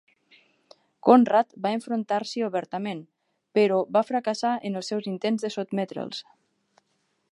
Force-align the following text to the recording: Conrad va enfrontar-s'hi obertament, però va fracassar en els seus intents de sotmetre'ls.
Conrad 1.07 1.51
va 1.65 1.73
enfrontar-s'hi 1.79 2.41
obertament, 2.47 3.03
però 3.59 3.77
va 3.99 4.05
fracassar 4.09 4.55
en 4.71 4.81
els 4.81 4.93
seus 4.93 5.11
intents 5.13 5.47
de 5.47 5.53
sotmetre'ls. 5.59 6.25